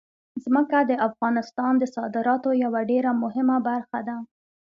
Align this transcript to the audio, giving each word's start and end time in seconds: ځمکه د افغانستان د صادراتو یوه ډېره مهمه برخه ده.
ځمکه 0.43 0.79
د 0.89 0.91
افغانستان 1.07 1.73
د 1.77 1.83
صادراتو 1.95 2.49
یوه 2.63 2.81
ډېره 2.91 3.11
مهمه 3.23 3.57
برخه 3.67 3.99
ده. 4.07 4.17